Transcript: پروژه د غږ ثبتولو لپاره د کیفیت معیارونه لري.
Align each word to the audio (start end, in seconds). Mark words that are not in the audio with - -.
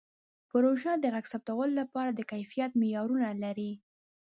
پروژه 0.49 0.93
د 0.99 1.05
غږ 1.13 1.25
ثبتولو 1.31 1.73
لپاره 1.81 2.09
د 2.13 2.21
کیفیت 2.31 2.71
معیارونه 2.81 3.29
لري. 3.43 3.71